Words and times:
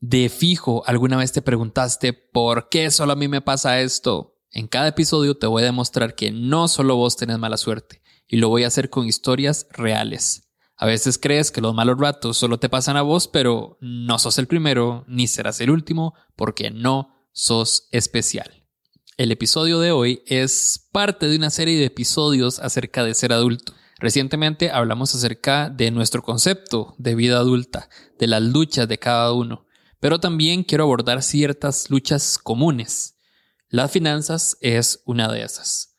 De 0.00 0.30
fijo, 0.30 0.82
alguna 0.86 1.18
vez 1.18 1.30
te 1.30 1.42
preguntaste 1.42 2.14
por 2.14 2.70
qué 2.70 2.90
solo 2.90 3.12
a 3.12 3.16
mí 3.16 3.28
me 3.28 3.42
pasa 3.42 3.82
esto. 3.82 4.38
En 4.50 4.66
cada 4.66 4.88
episodio 4.88 5.36
te 5.36 5.46
voy 5.46 5.60
a 5.62 5.66
demostrar 5.66 6.14
que 6.14 6.30
no 6.30 6.68
solo 6.68 6.96
vos 6.96 7.18
tenés 7.18 7.38
mala 7.38 7.58
suerte, 7.58 8.00
y 8.26 8.38
lo 8.38 8.48
voy 8.48 8.64
a 8.64 8.68
hacer 8.68 8.88
con 8.88 9.06
historias 9.06 9.66
reales. 9.70 10.54
A 10.74 10.86
veces 10.86 11.18
crees 11.18 11.50
que 11.50 11.60
los 11.60 11.74
malos 11.74 11.98
ratos 11.98 12.38
solo 12.38 12.58
te 12.58 12.70
pasan 12.70 12.96
a 12.96 13.02
vos, 13.02 13.28
pero 13.28 13.76
no 13.82 14.18
sos 14.18 14.38
el 14.38 14.46
primero 14.46 15.04
ni 15.06 15.26
serás 15.26 15.60
el 15.60 15.70
último 15.70 16.14
porque 16.34 16.70
no 16.70 17.26
sos 17.32 17.86
especial. 17.90 18.64
El 19.18 19.30
episodio 19.32 19.80
de 19.80 19.92
hoy 19.92 20.22
es 20.24 20.88
parte 20.92 21.28
de 21.28 21.36
una 21.36 21.50
serie 21.50 21.78
de 21.78 21.84
episodios 21.84 22.58
acerca 22.58 23.04
de 23.04 23.12
ser 23.12 23.34
adulto. 23.34 23.74
Recientemente 23.98 24.70
hablamos 24.70 25.14
acerca 25.14 25.68
de 25.68 25.90
nuestro 25.90 26.22
concepto 26.22 26.94
de 26.96 27.14
vida 27.14 27.36
adulta, 27.36 27.90
de 28.18 28.28
las 28.28 28.40
luchas 28.40 28.88
de 28.88 28.98
cada 28.98 29.34
uno, 29.34 29.66
pero 30.00 30.18
también 30.18 30.64
quiero 30.64 30.84
abordar 30.84 31.22
ciertas 31.22 31.90
luchas 31.90 32.38
comunes. 32.38 33.16
Las 33.68 33.92
finanzas 33.92 34.56
es 34.60 35.02
una 35.04 35.30
de 35.30 35.42
esas. 35.42 35.98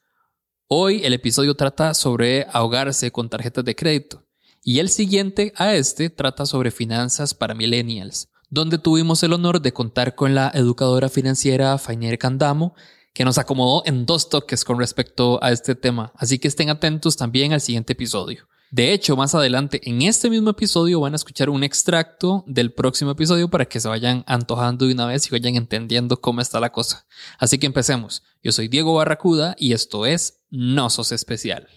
Hoy 0.68 1.02
el 1.06 1.14
episodio 1.14 1.56
trata 1.56 1.94
sobre 1.94 2.48
ahogarse 2.52 3.12
con 3.12 3.30
tarjetas 3.30 3.64
de 3.64 3.76
crédito 3.76 4.26
y 4.64 4.80
el 4.80 4.90
siguiente 4.90 5.54
a 5.56 5.76
este 5.76 6.10
trata 6.10 6.46
sobre 6.46 6.72
finanzas 6.72 7.34
para 7.34 7.54
millennials, 7.54 8.30
donde 8.50 8.78
tuvimos 8.78 9.24
el 9.24 9.34
honor 9.34 9.62
de 9.62 9.74
contar 9.74 10.16
con 10.16 10.36
la 10.36 10.52
educadora 10.54 11.10
financiera 11.10 11.78
Fainier 11.78 12.18
Candamo, 12.18 12.76
que 13.14 13.26
nos 13.26 13.38
acomodó 13.38 13.84
en 13.86 14.06
dos 14.06 14.30
toques 14.30 14.64
con 14.64 14.80
respecto 14.80 15.44
a 15.44 15.52
este 15.52 15.76
tema, 15.76 16.12
así 16.16 16.40
que 16.40 16.48
estén 16.48 16.70
atentos 16.70 17.18
también 17.18 17.54
al 17.54 17.62
siguiente 17.62 17.94
episodio. 17.94 18.48
De 18.74 18.94
hecho, 18.94 19.18
más 19.18 19.36
adelante 19.36 19.82
en 19.84 20.02
este 20.02 20.30
mismo 20.30 20.52
episodio 20.52 21.02
van 21.02 21.12
a 21.12 21.18
escuchar 21.18 21.50
un 21.50 21.62
extracto 21.62 22.46
del 22.48 22.72
próximo 22.72 23.12
episodio 23.12 23.50
para 23.50 23.66
que 23.66 23.82
se 23.82 23.90
vayan 23.90 24.24
antojando 24.28 24.88
de 24.88 24.94
una 24.94 25.08
vez 25.08 25.28
y 25.28 25.30
vayan 25.30 25.58
entendiendo 25.58 26.22
cómo 26.22 26.40
está 26.40 26.62
la 26.62 26.72
cosa. 26.72 27.06
Así 27.38 27.58
que 27.58 27.66
empecemos. 27.66 28.24
Yo 28.42 28.54
soy 28.54 28.70
Diego 28.70 28.94
Barracuda 28.94 29.58
y 29.60 29.74
esto 29.74 30.06
es 30.06 30.40
No 30.50 30.90
Sos 30.90 31.12
Especial. 31.12 31.68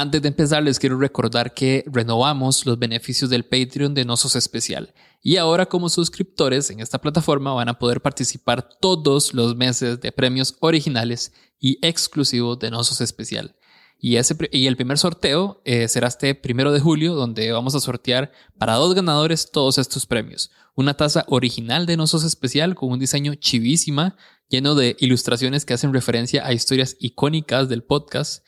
Antes 0.00 0.22
de 0.22 0.28
empezar, 0.28 0.62
les 0.62 0.78
quiero 0.78 0.98
recordar 0.98 1.52
que 1.52 1.84
renovamos 1.86 2.64
los 2.64 2.78
beneficios 2.78 3.28
del 3.28 3.44
Patreon 3.44 3.92
de 3.92 4.06
Nosos 4.06 4.34
Especial. 4.34 4.94
Y 5.22 5.36
ahora 5.36 5.66
como 5.66 5.90
suscriptores 5.90 6.70
en 6.70 6.80
esta 6.80 7.02
plataforma 7.02 7.52
van 7.52 7.68
a 7.68 7.78
poder 7.78 8.00
participar 8.00 8.66
todos 8.80 9.34
los 9.34 9.56
meses 9.56 10.00
de 10.00 10.10
premios 10.10 10.56
originales 10.60 11.34
y 11.58 11.78
exclusivos 11.86 12.58
de 12.60 12.70
Nosos 12.70 13.02
Especial. 13.02 13.56
Y, 13.98 14.16
el 14.16 14.76
primer 14.76 14.96
sorteo 14.96 15.60
eh, 15.66 15.86
será 15.86 16.08
este 16.08 16.34
primero 16.34 16.72
de 16.72 16.80
julio, 16.80 17.14
donde 17.14 17.52
vamos 17.52 17.74
a 17.74 17.80
sortear 17.80 18.32
para 18.56 18.76
dos 18.76 18.94
ganadores 18.94 19.50
todos 19.50 19.76
estos 19.76 20.06
premios. 20.06 20.50
Una 20.74 20.94
taza 20.94 21.26
original 21.28 21.84
de 21.84 21.98
Nosos 21.98 22.24
Especial 22.24 22.74
con 22.74 22.90
un 22.90 22.98
diseño 22.98 23.34
chivísima, 23.34 24.16
lleno 24.48 24.74
de 24.74 24.96
ilustraciones 24.98 25.66
que 25.66 25.74
hacen 25.74 25.92
referencia 25.92 26.46
a 26.46 26.54
historias 26.54 26.96
icónicas 27.00 27.68
del 27.68 27.82
podcast 27.82 28.42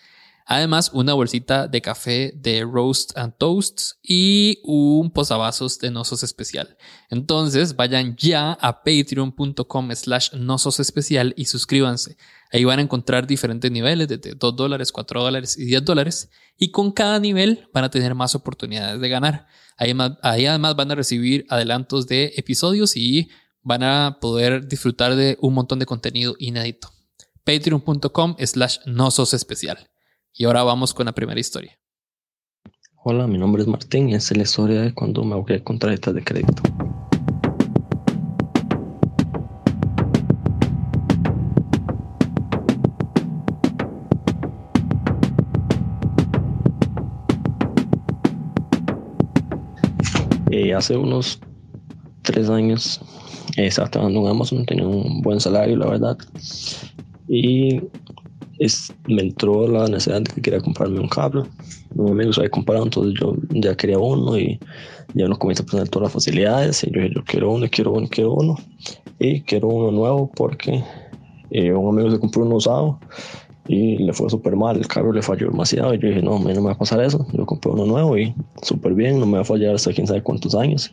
Además, 0.53 0.91
una 0.93 1.15
bolsita 1.15 1.67
de 1.67 1.81
café 1.81 2.31
de 2.37 2.63
Roast 2.63 3.17
and 3.17 3.33
Toasts 3.39 3.99
y 4.03 4.59
un 4.65 5.11
posavasos 5.11 5.79
de 5.79 5.91
Nosos 5.91 6.23
Especial. 6.23 6.77
Entonces, 7.09 7.75
vayan 7.75 8.17
ya 8.17 8.53
a 8.61 8.83
patreon.com 8.83 9.91
slash 9.95 10.35
Nosos 10.35 10.79
Especial 10.79 11.33
y 11.39 11.47
suscríbanse. 11.47 12.19
Ahí 12.53 12.65
van 12.65 12.81
a 12.81 12.83
encontrar 12.83 13.27
diferentes 13.27 13.71
niveles, 13.71 14.09
desde 14.09 14.35
2 14.35 14.55
dólares, 14.55 14.93
4 14.93 15.23
dólares 15.23 15.57
y 15.57 15.65
10 15.65 15.87
dólares. 15.87 16.29
Y 16.59 16.71
con 16.71 16.93
cada 16.93 17.19
nivel 17.19 17.71
van 17.73 17.85
a 17.85 17.91
tener 17.91 18.15
más 18.15 18.35
oportunidades 18.35 19.01
de 19.01 19.09
ganar. 19.09 19.47
Ahí, 19.79 19.97
además 20.23 20.77
van 20.77 20.91
a 20.91 20.95
recibir 20.95 21.47
adelantos 21.49 22.07
de 22.07 22.35
episodios 22.37 22.95
y 22.95 23.31
van 23.63 23.85
a 23.85 24.19
poder 24.21 24.69
disfrutar 24.69 25.17
de 25.17 25.39
un 25.41 25.55
montón 25.55 25.79
de 25.79 25.87
contenido 25.87 26.35
inédito. 26.39 26.93
Patreon.com 27.43 28.37
slash 28.39 28.81
Nosos 28.85 29.33
Especial. 29.33 29.92
Y 30.35 30.47
ahora 30.47 30.63
vamos 30.63 30.95
con 30.95 31.05
la 31.05 31.13
primera 31.13 31.39
historia. 31.39 31.79
Hola, 33.05 33.27
mi 33.27 33.37
nombre 33.37 33.61
es 33.61 33.69
Martín 33.69 34.09
y 34.09 34.15
esta 34.15 34.33
es 34.33 34.39
la 34.39 34.43
historia 34.45 34.81
de 34.81 34.95
cuando 34.95 35.23
me 35.25 35.35
ahogué 35.35 35.63
con 35.63 35.79
tarjetas 35.79 36.15
de 36.15 36.25
crédito. 36.25 36.63
Eh, 50.51 50.73
hace 50.73 50.97
unos 50.97 51.41
tres 52.23 52.49
años 52.49 53.03
estaba 53.59 53.91
trabajando 53.91 54.21
en 54.21 54.29
Amazon, 54.29 54.65
tenía 54.65 54.87
un 54.87 55.21
buen 55.21 55.41
salario, 55.41 55.77
la 55.77 55.91
verdad. 55.91 56.17
Y 57.29 57.83
me 59.07 59.23
entró 59.23 59.67
la 59.69 59.87
necesidad 59.87 60.23
de 60.23 60.33
que 60.35 60.43
quería 60.43 60.61
comprarme 60.61 61.01
un 61.01 61.09
cable. 61.09 61.43
Un 61.95 62.11
amigo 62.11 62.33
se 62.33 62.41
había 62.41 62.51
comprado, 62.51 62.85
entonces 62.85 63.15
yo 63.21 63.35
ya 63.51 63.75
quería 63.77 63.99
uno 63.99 64.39
y 64.39 64.59
ya 65.15 65.27
uno 65.27 65.39
comienza 65.39 65.63
a 65.63 65.67
poner 65.67 65.89
todas 65.89 66.07
las 66.07 66.13
facilidades. 66.13 66.85
Y 66.85 66.91
yo 66.91 67.01
dije, 67.01 67.15
yo 67.15 67.25
quiero 67.25 67.53
uno, 67.53 67.67
quiero 67.71 67.93
uno, 67.93 68.09
quiero 68.09 68.35
uno. 68.35 68.57
Y 69.19 69.43
quiero 69.43 69.69
uno 69.69 69.91
nuevo 69.91 70.31
porque 70.35 70.83
eh, 71.51 71.73
un 71.73 71.89
amigo 71.97 72.11
se 72.11 72.19
compró 72.19 72.43
uno 72.43 72.57
usado 72.57 72.99
y 73.69 73.99
le 73.99 74.13
fue 74.13 74.29
súper 74.29 74.57
mal, 74.57 74.77
el 74.77 74.87
carro 74.87 75.13
le 75.13 75.23
falló 75.23 75.49
demasiado 75.49 75.95
y 75.95 75.99
yo 75.99 76.09
dije, 76.09 76.23
no, 76.23 76.37
a 76.37 76.39
mí 76.39 76.53
no 76.53 76.61
me 76.61 76.67
va 76.67 76.73
a 76.73 76.79
pasar 76.79 77.01
eso, 77.03 77.27
yo 77.33 77.47
compré 77.47 77.71
uno 77.71 77.87
nuevo 77.87 78.19
y 78.19 78.35
súper 78.63 78.95
bien, 78.95 79.21
no 79.21 79.27
me 79.27 79.35
va 79.35 79.43
a 79.43 79.45
fallar 79.45 79.75
hasta 79.75 79.93
quién 79.93 80.07
sabe 80.07 80.23
cuántos 80.23 80.55
años, 80.55 80.91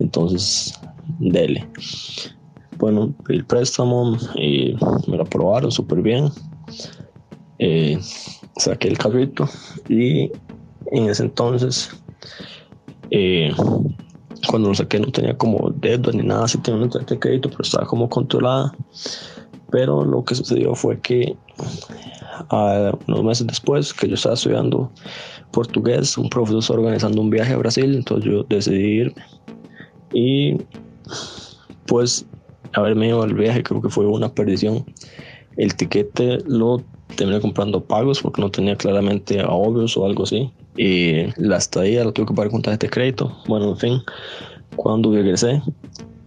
entonces, 0.00 0.78
dele. 1.18 1.66
Bueno, 2.78 3.14
el 3.28 3.44
préstamo 3.44 4.16
y 4.36 4.74
me 5.06 5.16
lo 5.16 5.22
aprobaron 5.22 5.70
súper 5.70 6.02
bien, 6.02 6.30
eh, 7.62 7.98
saqué 8.56 8.88
el 8.88 8.96
carrito 8.96 9.48
y 9.86 10.32
en 10.92 11.10
ese 11.10 11.24
entonces, 11.24 11.90
eh, 13.10 13.52
cuando 14.48 14.70
lo 14.70 14.74
saqué 14.74 14.98
no 14.98 15.12
tenía 15.12 15.36
como 15.36 15.70
dedos 15.70 16.14
ni 16.14 16.22
nada, 16.22 16.48
sí 16.48 16.56
tenía 16.58 16.80
una 16.80 16.90
tarjeta 16.90 17.14
de 17.14 17.20
crédito, 17.20 17.50
pero 17.50 17.62
estaba 17.62 17.86
como 17.86 18.08
controlada. 18.08 18.74
Pero 19.70 20.04
lo 20.04 20.24
que 20.24 20.34
sucedió 20.34 20.74
fue 20.74 20.98
que 21.00 21.36
unos 23.06 23.22
meses 23.22 23.46
después, 23.46 23.92
que 23.92 24.08
yo 24.08 24.14
estaba 24.14 24.34
estudiando 24.34 24.90
portugués, 25.52 26.16
un 26.16 26.30
profesor 26.30 26.78
organizando 26.78 27.20
un 27.20 27.30
viaje 27.30 27.52
a 27.52 27.58
Brasil, 27.58 27.94
entonces 27.94 28.32
yo 28.32 28.42
decidí 28.44 29.02
ir 29.02 29.14
y 30.12 30.56
pues 31.86 32.26
haberme 32.72 33.08
ido 33.08 33.22
al 33.22 33.34
viaje 33.34 33.62
creo 33.62 33.82
que 33.82 33.90
fue 33.90 34.06
una 34.06 34.32
perdición. 34.32 34.84
El 35.56 35.74
tiquete 35.74 36.38
lo 36.46 36.82
terminé 37.16 37.40
comprando 37.40 37.82
pagos 37.82 38.20
porque 38.20 38.40
no 38.40 38.50
tenía 38.50 38.76
claramente 38.76 39.40
ahorros 39.40 39.96
o 39.96 40.06
algo 40.06 40.24
así. 40.24 40.50
Y 40.76 41.26
la 41.36 41.58
estadía 41.58 42.04
lo 42.04 42.12
tuve 42.12 42.26
que 42.26 42.34
pagar 42.34 42.50
con 42.50 42.62
tarjeta 42.62 42.86
de 42.86 42.90
crédito. 42.90 43.36
Bueno, 43.46 43.70
en 43.70 43.76
fin, 43.76 44.02
cuando 44.76 45.12
regresé, 45.12 45.62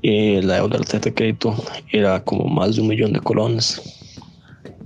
eh, 0.04 0.42
la 0.44 0.56
deuda 0.56 0.74
de 0.74 0.80
la 0.80 0.86
tarjeta 0.86 1.10
de 1.10 1.14
crédito 1.14 1.56
era 1.92 2.24
como 2.24 2.46
más 2.46 2.76
de 2.76 2.82
un 2.82 2.88
millón 2.88 3.14
de 3.14 3.20
colones. 3.20 3.82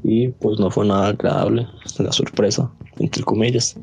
Y 0.04 0.30
pues 0.30 0.60
no 0.60 0.70
fue 0.70 0.86
nada 0.86 1.08
agradable 1.08 1.68
la 1.98 2.12
sorpresa, 2.12 2.72
entre 3.00 3.24
comillas. 3.24 3.76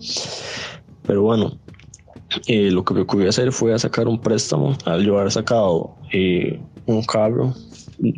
Pero 1.06 1.22
bueno, 1.22 1.52
eh, 2.46 2.70
lo 2.70 2.84
que 2.84 2.94
ocurrió 2.94 3.28
hacer 3.28 3.52
fue 3.52 3.74
a 3.74 3.78
sacar 3.78 4.08
un 4.08 4.20
préstamo. 4.20 4.76
Al 4.84 5.04
yo 5.04 5.18
haber 5.18 5.32
sacado 5.32 5.94
eh, 6.12 6.60
un 6.86 7.02
carro, 7.02 7.52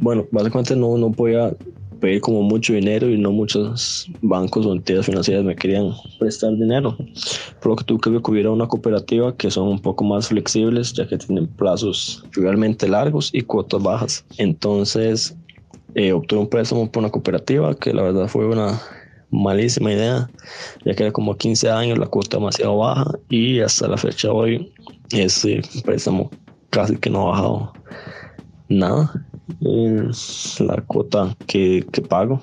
bueno, 0.01 0.27
básicamente 0.31 0.77
no, 0.77 0.97
no 0.97 1.11
podía 1.11 1.55
pedir 2.01 2.21
como 2.21 2.43
mucho 2.43 2.73
dinero 2.73 3.09
y 3.09 3.19
no 3.19 3.33
muchos 3.33 4.09
bancos 4.23 4.67
o 4.67 4.73
entidades 4.73 5.07
financieras 5.07 5.45
me 5.45 5.57
querían 5.57 5.93
prestar 6.19 6.53
dinero. 6.57 6.97
Por 7.61 7.73
lo 7.73 7.77
que 7.77 7.85
tuve 7.85 8.01
que 8.01 8.11
recurrir 8.11 8.47
a 8.47 8.51
una 8.51 8.67
cooperativa 8.67 9.37
que 9.37 9.51
son 9.51 9.69
un 9.69 9.79
poco 9.79 10.05
más 10.05 10.29
flexibles 10.29 10.93
ya 10.93 11.07
que 11.07 11.19
tienen 11.19 11.47
plazos 11.47 12.25
realmente 12.33 12.89
largos 12.89 13.31
y 13.33 13.43
cuotas 13.43 13.83
bajas. 13.83 14.25
Entonces 14.39 15.37
eh, 15.95 16.13
obtuve 16.13 16.41
un 16.41 16.49
préstamo 16.49 16.91
por 16.91 17.03
una 17.03 17.11
cooperativa 17.11 17.75
que 17.75 17.93
la 17.93 18.03
verdad 18.03 18.29
fue 18.29 18.47
una 18.47 18.81
malísima 19.31 19.93
idea 19.93 20.31
ya 20.85 20.95
que 20.95 21.03
era 21.03 21.13
como 21.13 21.37
15 21.37 21.69
años 21.71 21.99
la 21.99 22.07
cuota 22.07 22.37
demasiado 22.37 22.79
baja 22.79 23.11
y 23.29 23.61
hasta 23.61 23.89
la 23.89 23.97
fecha 23.97 24.29
de 24.29 24.35
hoy 24.35 24.73
ese 25.11 25.63
préstamo 25.85 26.31
casi 26.71 26.97
que 26.97 27.11
no 27.11 27.23
ha 27.23 27.31
bajado 27.31 27.73
nada 28.69 29.25
la 30.61 30.77
cuota 30.87 31.35
que, 31.47 31.87
que, 31.93 32.03
pago. 32.03 32.41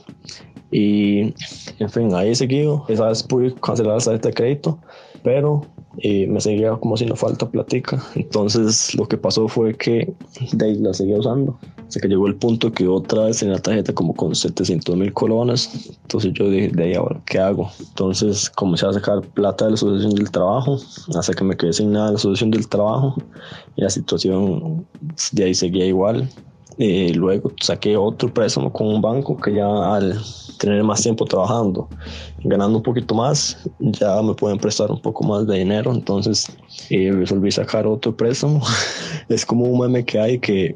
Y 0.72 1.34
en 1.80 1.90
fin, 1.90 2.14
ahí 2.16 2.34
seguido. 2.36 2.86
Esa 2.88 3.08
vez 3.08 3.24
pude 3.24 3.54
cancelar 3.56 4.02
la 4.06 4.30
de 4.30 4.34
crédito, 4.34 4.80
pero 5.24 5.62
y 5.98 6.26
me 6.28 6.42
seguía 6.42 6.72
como 6.78 6.96
no 6.96 7.16
falta 7.16 7.50
platica. 7.50 8.04
Entonces 8.16 8.96
lo 8.96 9.08
que 9.08 9.18
pasó 9.18 9.48
fue 9.48 9.76
que 9.76 10.14
de 10.54 10.66
ahí 10.66 10.76
la 10.76 10.94
seguía 10.94 11.18
usando. 11.18 11.58
Hasta 11.88 12.00
que 12.00 12.08
llegó 12.08 12.28
el 12.28 12.36
punto 12.36 12.72
que 12.72 12.88
otra 12.88 13.26
vez 13.26 13.40
tenía 13.40 13.56
la 13.56 13.62
tarjeta 13.62 13.94
como 13.94 14.16
con 14.16 14.34
700 14.34 14.96
mil 14.96 15.14
colones. 15.14 15.92
Entonces 16.02 16.34
yo 16.34 16.50
dije, 16.50 16.70
de 16.70 16.84
ahí 16.84 16.94
ahora, 16.96 17.22
¿qué 17.26 17.40
hago? 17.40 17.70
Entonces 17.80 18.50
comencé 18.50 18.88
a 18.88 18.94
sacar 18.94 19.22
plata 19.22 19.66
de 19.66 19.72
la 19.72 19.76
asociación 19.76 20.16
del 20.16 20.32
trabajo, 20.32 20.80
hasta 21.16 21.34
que 21.34 21.44
me 21.44 21.56
quedé 21.56 21.74
sin 21.74 21.92
nada 21.92 22.08
de 22.08 22.12
la 22.14 22.18
asociación 22.18 22.52
del 22.52 22.68
trabajo. 22.68 23.16
Y 23.76 23.82
la 23.82 23.90
situación 23.90 24.86
de 25.32 25.44
ahí 25.44 25.54
seguía 25.54 25.86
igual. 25.86 26.30
Y 26.78 27.14
luego 27.14 27.52
saqué 27.62 27.96
otro 27.96 28.34
préstamo 28.34 28.72
con 28.72 28.88
un 28.88 29.02
banco 29.02 29.38
que 29.38 29.54
ya 29.54 29.96
al 29.96 30.20
tener 30.60 30.84
más 30.84 31.02
tiempo 31.02 31.26
trabajando, 31.26 31.88
ganando 32.44 32.78
un 32.78 32.84
poquito 32.84 33.14
más, 33.14 33.58
ya 33.80 34.22
me 34.22 34.34
pueden 34.34 34.58
prestar 34.58 34.92
un 34.92 35.02
poco 35.02 35.24
más 35.24 35.46
de 35.48 35.60
dinero. 35.60 35.92
Entonces 35.92 36.48
eh, 36.90 37.12
resolví 37.12 37.52
sacar 37.52 37.86
otro 37.86 38.16
préstamo. 38.16 38.62
es 39.30 39.46
como 39.46 39.66
un 39.66 39.80
meme 39.80 40.04
que 40.04 40.20
hay 40.20 40.40
que 40.40 40.76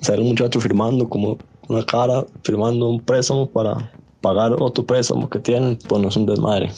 sale 0.00 0.22
un 0.22 0.28
muchacho 0.28 0.60
firmando 0.60 1.08
como 1.08 1.38
una 1.68 1.84
cara, 1.84 2.26
firmando 2.44 2.88
un 2.88 3.00
préstamo 3.00 3.48
para 3.48 3.92
pagar 4.20 4.54
otro 4.60 4.84
préstamo 4.84 5.28
que 5.28 5.38
tienen, 5.38 5.78
pues 5.88 6.02
no 6.02 6.08
es 6.08 6.16
un 6.16 6.26
desmadre. 6.26 6.70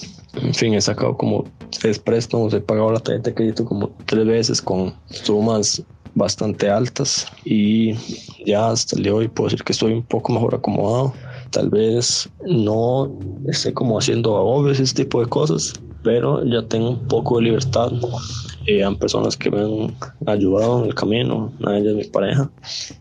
En 0.42 0.54
fin, 0.54 0.74
he 0.74 0.80
sacado 0.80 1.16
como 1.16 1.44
tres 1.80 1.98
préstamos, 1.98 2.52
he 2.54 2.60
pagado 2.60 2.92
la 2.92 3.00
tarjeta 3.00 3.30
de 3.30 3.34
crédito 3.34 3.64
como 3.64 3.90
tres 4.06 4.26
veces 4.26 4.62
con 4.62 4.94
sumas 5.06 5.82
bastante 6.14 6.70
altas 6.70 7.26
y 7.44 7.94
ya 8.46 8.70
hasta 8.70 8.96
el 8.96 9.02
día 9.02 9.12
de 9.12 9.18
hoy 9.18 9.28
puedo 9.28 9.48
decir 9.48 9.64
que 9.64 9.72
estoy 9.72 9.92
un 9.92 10.02
poco 10.02 10.32
mejor 10.32 10.54
acomodado. 10.54 11.12
Tal 11.50 11.70
vez 11.70 12.28
no 12.46 13.16
esté 13.48 13.72
como 13.72 13.98
haciendo 13.98 14.36
agobios, 14.36 14.80
ese 14.80 14.94
tipo 14.94 15.20
de 15.20 15.26
cosas, 15.26 15.72
pero 16.02 16.44
ya 16.44 16.66
tengo 16.66 16.90
un 16.90 17.08
poco 17.08 17.38
de 17.38 17.44
libertad. 17.44 17.92
Eh, 18.66 18.82
personas 18.98 19.36
que 19.36 19.50
me 19.50 19.60
han 19.60 19.94
ayudado 20.26 20.80
en 20.80 20.86
el 20.86 20.94
camino, 20.94 21.52
una 21.60 21.72
de 21.72 21.80
ellas 21.80 21.94
mi 21.96 22.04
pareja. 22.04 22.50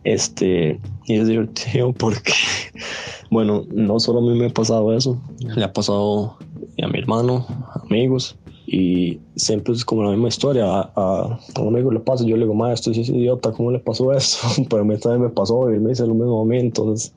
Este, 0.04 0.80
y 1.06 1.16
es 1.16 1.28
divertido 1.28 1.94
porque, 1.94 2.34
bueno, 3.32 3.66
no 3.72 4.00
solo 4.00 4.20
a 4.20 4.22
mí 4.24 4.38
me 4.38 4.48
ha 4.48 4.50
pasado 4.50 4.94
eso, 4.94 5.22
le 5.40 5.64
ha 5.64 5.72
pasado 5.72 6.38
a 6.82 6.88
mi 6.88 7.00
hermano, 7.00 7.46
amigos, 7.90 8.36
y 8.66 9.20
siempre 9.36 9.74
es 9.74 9.84
como 9.84 10.04
la 10.04 10.12
misma 10.12 10.30
historia. 10.30 10.66
A, 10.96 11.40
un 11.60 11.68
amigo 11.68 11.92
le 11.92 12.00
pasa, 12.00 12.24
yo 12.26 12.36
le 12.36 12.44
digo, 12.44 12.54
maestro, 12.54 12.92
es 12.92 13.10
idiota, 13.10 13.52
¿cómo 13.52 13.72
le 13.72 13.80
pasó 13.80 14.14
eso? 14.14 14.48
Pero 14.70 14.82
a 14.82 14.86
mí 14.86 14.98
también 14.98 15.24
me 15.24 15.30
pasó 15.30 15.70
y 15.70 15.76
él 15.76 15.82
me 15.82 15.90
dice 15.90 16.08
lo 16.08 16.14
mismo 16.14 16.42
a 16.42 16.46
mí, 16.46 16.58
entonces 16.60 17.14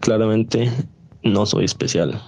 claramente 0.00 0.70
no 1.22 1.46
soy 1.46 1.64
especial. 1.64 2.20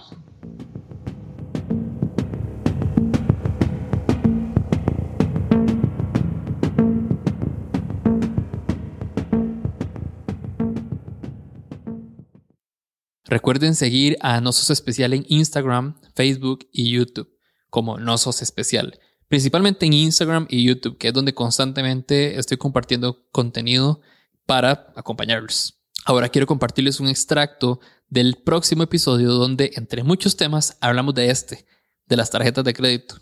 Recuerden 13.25 13.73
seguir 13.73 14.15
a 14.21 14.41
No 14.41 14.51
Sos 14.51 14.69
Especial 14.69 15.11
en 15.11 15.25
Instagram, 15.27 15.95
Facebook 16.13 16.67
y 16.71 16.91
YouTube 16.91 17.32
como 17.73 17.97
No 17.97 18.19
Sos 18.19 18.43
Especial. 18.43 18.99
Principalmente 19.27 19.87
en 19.87 19.93
Instagram 19.93 20.45
y 20.47 20.63
YouTube, 20.63 20.99
que 20.99 21.07
es 21.07 21.13
donde 21.13 21.33
constantemente 21.33 22.37
estoy 22.37 22.57
compartiendo 22.57 23.27
contenido 23.31 23.99
para 24.45 24.93
acompañarlos. 24.95 25.81
Ahora 26.05 26.29
quiero 26.29 26.45
compartirles 26.45 26.99
un 26.99 27.07
extracto 27.07 27.79
del 28.07 28.35
próximo 28.45 28.83
episodio 28.83 29.31
donde, 29.31 29.71
entre 29.75 30.03
muchos 30.03 30.37
temas, 30.37 30.77
hablamos 30.81 31.15
de 31.15 31.31
este, 31.31 31.65
de 32.05 32.15
las 32.15 32.29
tarjetas 32.29 32.63
de 32.63 32.75
crédito. 32.75 33.15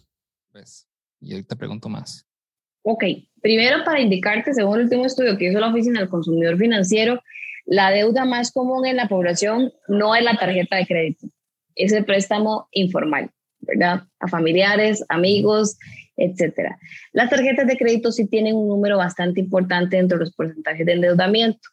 Pues, 0.51 0.85
y 1.21 1.31
ahorita 1.31 1.55
pregunto 1.55 1.87
más. 1.87 2.27
Ok, 2.81 3.05
primero 3.41 3.85
para 3.85 4.01
indicarte, 4.01 4.53
según 4.53 4.79
el 4.79 4.83
último 4.83 5.05
estudio 5.05 5.37
que 5.37 5.47
hizo 5.49 5.61
la 5.61 5.69
Oficina 5.69 6.01
del 6.01 6.09
Consumidor 6.09 6.57
Financiero, 6.57 7.21
la 7.65 7.89
deuda 7.89 8.25
más 8.25 8.51
común 8.51 8.85
en 8.85 8.97
la 8.97 9.07
población 9.07 9.71
no 9.87 10.13
es 10.13 10.25
la 10.25 10.35
tarjeta 10.35 10.75
de 10.75 10.85
crédito, 10.85 11.27
es 11.73 11.93
el 11.93 12.03
préstamo 12.03 12.67
informal. 12.73 13.31
¿Verdad? 13.61 14.03
A 14.19 14.27
familiares, 14.27 15.03
amigos, 15.09 15.77
etcétera. 16.17 16.77
Las 17.13 17.29
tarjetas 17.29 17.67
de 17.67 17.77
crédito 17.77 18.11
sí 18.11 18.27
tienen 18.27 18.55
un 18.55 18.67
número 18.67 18.97
bastante 18.97 19.39
importante 19.39 19.97
dentro 19.97 20.17
de 20.17 20.25
los 20.25 20.33
porcentajes 20.33 20.85
de 20.85 20.93
endeudamiento. 20.93 21.69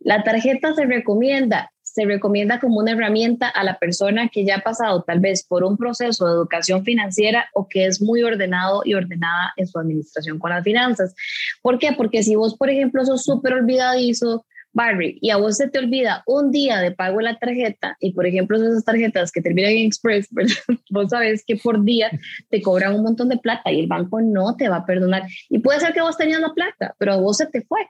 La 0.00 0.22
tarjeta 0.22 0.74
se 0.74 0.84
recomienda, 0.84 1.70
se 1.82 2.04
recomienda 2.04 2.58
como 2.58 2.80
una 2.80 2.92
herramienta 2.92 3.48
a 3.48 3.62
la 3.62 3.78
persona 3.78 4.28
que 4.28 4.44
ya 4.44 4.56
ha 4.56 4.60
pasado 4.60 5.02
tal 5.02 5.20
vez 5.20 5.46
por 5.46 5.64
un 5.64 5.76
proceso 5.76 6.26
de 6.26 6.32
educación 6.32 6.84
financiera 6.84 7.48
o 7.54 7.68
que 7.68 7.86
es 7.86 8.02
muy 8.02 8.22
ordenado 8.22 8.82
y 8.84 8.94
ordenada 8.94 9.52
en 9.56 9.66
su 9.66 9.78
administración 9.78 10.38
con 10.38 10.50
las 10.50 10.64
finanzas. 10.64 11.14
¿Por 11.62 11.78
qué? 11.78 11.92
Porque 11.92 12.22
si 12.22 12.34
vos, 12.34 12.56
por 12.56 12.68
ejemplo, 12.68 13.04
sos 13.04 13.24
súper 13.24 13.54
olvidadizo, 13.54 14.44
Barry, 14.74 15.18
y 15.22 15.30
a 15.30 15.36
vos 15.36 15.56
se 15.56 15.70
te 15.70 15.78
olvida 15.78 16.22
un 16.26 16.50
día 16.50 16.80
de 16.80 16.90
pago 16.90 17.20
en 17.20 17.24
la 17.26 17.38
tarjeta, 17.38 17.96
y 18.00 18.12
por 18.12 18.26
ejemplo 18.26 18.56
esas 18.56 18.84
tarjetas 18.84 19.32
que 19.32 19.40
terminan 19.40 19.70
en 19.70 19.86
Express, 19.86 20.28
vos 20.90 21.10
sabes 21.10 21.44
que 21.46 21.56
por 21.56 21.82
día 21.84 22.10
te 22.50 22.60
cobran 22.60 22.94
un 22.94 23.04
montón 23.04 23.28
de 23.28 23.38
plata 23.38 23.72
y 23.72 23.80
el 23.80 23.86
banco 23.86 24.20
no 24.20 24.56
te 24.56 24.68
va 24.68 24.78
a 24.78 24.86
perdonar. 24.86 25.22
Y 25.48 25.60
puede 25.60 25.80
ser 25.80 25.92
que 25.92 26.02
vos 26.02 26.16
tenías 26.16 26.40
la 26.40 26.52
plata, 26.52 26.94
pero 26.98 27.12
a 27.12 27.16
vos 27.16 27.36
se 27.36 27.46
te 27.46 27.62
fue. 27.62 27.80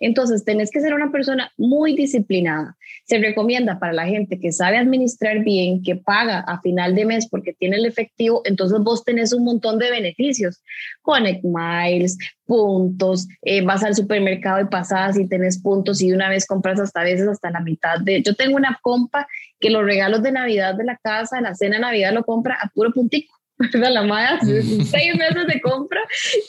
Entonces 0.00 0.44
tenés 0.44 0.70
que 0.70 0.80
ser 0.80 0.94
una 0.94 1.12
persona 1.12 1.52
muy 1.56 1.94
disciplinada. 1.94 2.76
Se 3.04 3.18
recomienda 3.18 3.78
para 3.78 3.92
la 3.92 4.06
gente 4.06 4.40
que 4.40 4.52
sabe 4.52 4.78
administrar 4.78 5.44
bien, 5.44 5.82
que 5.82 5.96
paga 5.96 6.40
a 6.40 6.60
final 6.60 6.94
de 6.94 7.04
mes 7.04 7.28
porque 7.28 7.52
tiene 7.52 7.76
el 7.76 7.86
efectivo, 7.86 8.42
entonces 8.44 8.78
vos 8.80 9.04
tenés 9.04 9.32
un 9.32 9.44
montón 9.44 9.78
de 9.78 9.90
beneficios. 9.90 10.62
Connect 11.02 11.44
Miles, 11.44 12.18
puntos, 12.50 13.28
eh, 13.42 13.62
vas 13.62 13.84
al 13.84 13.94
supermercado 13.94 14.60
y 14.60 14.64
pasas 14.64 15.16
y 15.16 15.28
tenés 15.28 15.62
puntos 15.62 16.02
y 16.02 16.12
una 16.12 16.28
vez 16.28 16.46
compras 16.46 16.80
hasta 16.80 17.04
veces 17.04 17.28
hasta 17.28 17.48
la 17.48 17.60
mitad 17.60 18.00
de... 18.00 18.22
Yo 18.22 18.34
tengo 18.34 18.56
una 18.56 18.76
compa 18.82 19.28
que 19.60 19.70
los 19.70 19.84
regalos 19.84 20.20
de 20.24 20.32
Navidad 20.32 20.74
de 20.74 20.82
la 20.82 20.96
casa, 20.96 21.40
la 21.40 21.54
cena 21.54 21.76
de 21.76 21.82
Navidad 21.82 22.12
lo 22.12 22.24
compra 22.24 22.58
a 22.60 22.68
puro 22.70 22.90
puntico. 22.90 23.32
¿verdad? 23.58 23.92
La 23.92 24.02
madre 24.02 24.38
hace 24.40 24.62
seis 24.84 25.14
meses 25.16 25.46
de 25.46 25.60
compra 25.60 26.00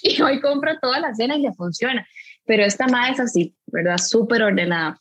y 0.01 0.19
hoy 0.23 0.41
compra 0.41 0.79
toda 0.81 0.99
la 0.99 1.13
cena 1.13 1.35
y 1.35 1.43
le 1.43 1.53
funciona. 1.53 2.07
Pero 2.51 2.65
esta 2.65 2.85
madre 2.85 3.13
es 3.13 3.19
así, 3.21 3.55
¿verdad? 3.67 3.97
Súper 3.97 4.43
ordenada. 4.43 4.97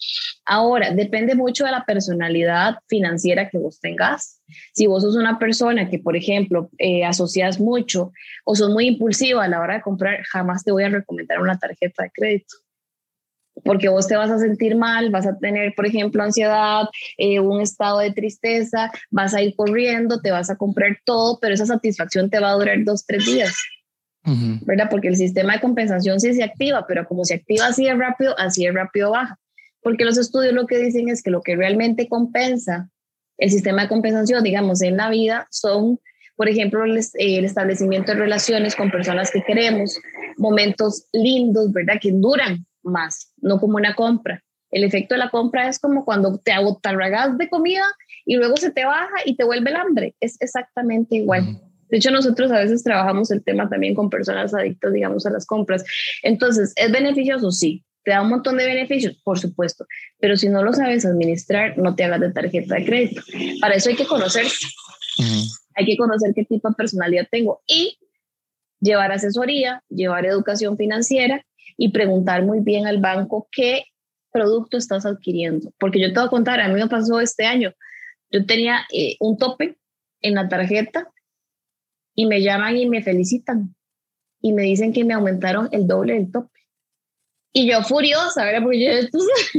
Ahora, 0.46 0.92
depende 0.92 1.34
mucho 1.34 1.64
de 1.64 1.72
la 1.72 1.84
personalidad 1.84 2.76
financiera 2.86 3.48
que 3.48 3.58
vos 3.58 3.80
tengas. 3.80 4.40
Si 4.72 4.86
vos 4.86 5.02
sos 5.02 5.16
una 5.16 5.36
persona 5.36 5.90
que, 5.90 5.98
por 5.98 6.16
ejemplo, 6.16 6.70
eh, 6.78 7.04
asocias 7.04 7.58
mucho 7.58 8.12
o 8.44 8.54
sos 8.54 8.70
muy 8.70 8.86
impulsiva 8.86 9.42
a 9.42 9.48
la 9.48 9.58
hora 9.58 9.74
de 9.74 9.82
comprar, 9.82 10.22
jamás 10.30 10.62
te 10.62 10.70
voy 10.70 10.84
a 10.84 10.90
recomendar 10.90 11.40
una 11.40 11.58
tarjeta 11.58 12.04
de 12.04 12.12
crédito 12.14 12.56
porque 13.64 13.88
vos 13.88 14.06
te 14.06 14.16
vas 14.16 14.30
a 14.30 14.38
sentir 14.38 14.76
mal, 14.76 15.10
vas 15.10 15.26
a 15.26 15.36
tener, 15.36 15.74
por 15.74 15.84
ejemplo, 15.86 16.22
ansiedad, 16.22 16.84
eh, 17.18 17.40
un 17.40 17.60
estado 17.60 17.98
de 17.98 18.12
tristeza, 18.12 18.92
vas 19.10 19.34
a 19.34 19.42
ir 19.42 19.56
corriendo, 19.56 20.20
te 20.20 20.30
vas 20.30 20.50
a 20.50 20.56
comprar 20.56 20.98
todo, 21.04 21.38
pero 21.40 21.52
esa 21.52 21.66
satisfacción 21.66 22.30
te 22.30 22.38
va 22.38 22.50
a 22.50 22.54
durar 22.54 22.84
dos, 22.84 23.04
tres 23.04 23.26
días. 23.26 23.52
¿Verdad? 24.24 24.88
Porque 24.90 25.08
el 25.08 25.16
sistema 25.16 25.54
de 25.54 25.60
compensación 25.60 26.20
sí 26.20 26.34
se 26.34 26.44
activa, 26.44 26.86
pero 26.86 27.06
como 27.06 27.24
se 27.24 27.34
activa 27.34 27.66
así 27.66 27.84
de 27.84 27.94
rápido, 27.94 28.38
así 28.38 28.64
de 28.64 28.72
rápido 28.72 29.12
baja. 29.12 29.38
Porque 29.82 30.04
los 30.04 30.18
estudios 30.18 30.52
lo 30.52 30.66
que 30.66 30.78
dicen 30.78 31.08
es 31.08 31.22
que 31.22 31.30
lo 31.30 31.40
que 31.40 31.56
realmente 31.56 32.08
compensa 32.08 32.90
el 33.38 33.50
sistema 33.50 33.82
de 33.82 33.88
compensación, 33.88 34.44
digamos, 34.44 34.82
en 34.82 34.98
la 34.98 35.08
vida 35.08 35.48
son, 35.50 35.98
por 36.36 36.48
ejemplo, 36.48 36.84
el, 36.84 37.00
el 37.14 37.44
establecimiento 37.44 38.12
de 38.12 38.18
relaciones 38.18 38.76
con 38.76 38.90
personas 38.90 39.30
que 39.30 39.42
queremos, 39.42 39.98
momentos 40.36 41.06
lindos, 41.12 41.72
¿verdad? 41.72 41.98
Que 42.00 42.12
duran 42.12 42.66
más, 42.82 43.32
no 43.38 43.58
como 43.58 43.76
una 43.76 43.94
compra. 43.94 44.42
El 44.70 44.84
efecto 44.84 45.14
de 45.14 45.18
la 45.20 45.30
compra 45.30 45.68
es 45.68 45.78
como 45.78 46.04
cuando 46.04 46.38
te 46.38 46.52
agotarragas 46.52 47.36
de 47.38 47.48
comida 47.48 47.84
y 48.24 48.36
luego 48.36 48.56
se 48.56 48.70
te 48.70 48.84
baja 48.84 49.14
y 49.24 49.36
te 49.36 49.44
vuelve 49.44 49.70
el 49.70 49.76
hambre. 49.76 50.14
Es 50.20 50.36
exactamente 50.40 51.16
igual. 51.16 51.60
De 51.90 51.96
hecho, 51.96 52.10
nosotros 52.10 52.50
a 52.52 52.60
veces 52.60 52.82
trabajamos 52.82 53.30
el 53.30 53.42
tema 53.42 53.68
también 53.68 53.94
con 53.94 54.10
personas 54.10 54.54
adictas, 54.54 54.92
digamos, 54.92 55.26
a 55.26 55.30
las 55.30 55.46
compras. 55.46 55.84
Entonces, 56.22 56.72
¿es 56.76 56.92
beneficioso? 56.92 57.50
Sí. 57.50 57.84
¿Te 58.02 58.12
da 58.12 58.22
un 58.22 58.30
montón 58.30 58.56
de 58.56 58.64
beneficios? 58.64 59.20
Por 59.22 59.38
supuesto. 59.38 59.86
Pero 60.18 60.36
si 60.36 60.48
no 60.48 60.62
lo 60.62 60.72
sabes 60.72 61.04
administrar, 61.04 61.76
no 61.76 61.94
te 61.94 62.04
hagas 62.04 62.20
de 62.20 62.32
tarjeta 62.32 62.76
de 62.76 62.84
crédito. 62.84 63.22
Para 63.60 63.74
eso 63.74 63.90
hay 63.90 63.96
que 63.96 64.06
conocerse. 64.06 64.66
Hay 65.74 65.84
que 65.84 65.96
conocer 65.96 66.32
qué 66.34 66.44
tipo 66.44 66.68
de 66.68 66.74
personalidad 66.74 67.26
tengo 67.30 67.60
y 67.66 67.98
llevar 68.80 69.12
asesoría, 69.12 69.82
llevar 69.88 70.24
educación 70.24 70.76
financiera 70.76 71.44
y 71.76 71.90
preguntar 71.90 72.44
muy 72.44 72.60
bien 72.60 72.86
al 72.86 72.98
banco 72.98 73.48
qué 73.52 73.84
producto 74.32 74.76
estás 74.76 75.04
adquiriendo. 75.04 75.72
Porque 75.78 76.00
yo 76.00 76.08
te 76.08 76.20
voy 76.20 76.26
a 76.26 76.30
contar, 76.30 76.60
a 76.60 76.68
mí 76.68 76.74
me 76.74 76.88
pasó 76.88 77.20
este 77.20 77.44
año. 77.44 77.72
Yo 78.30 78.46
tenía 78.46 78.86
eh, 78.92 79.16
un 79.20 79.36
tope 79.36 79.76
en 80.22 80.34
la 80.34 80.48
tarjeta 80.48 81.10
y 82.20 82.26
me 82.26 82.42
llaman 82.42 82.76
y 82.76 82.84
me 82.84 83.02
felicitan 83.02 83.74
y 84.42 84.52
me 84.52 84.64
dicen 84.64 84.92
que 84.92 85.06
me 85.06 85.14
aumentaron 85.14 85.70
el 85.72 85.86
doble 85.86 86.12
del 86.12 86.30
tope. 86.30 86.60
Y 87.50 87.66
yo 87.66 87.82
furiosa, 87.82 88.44
¿verdad? 88.44 88.62
Porque 88.62 88.84
yo, 88.84 88.90
esto 88.90 89.18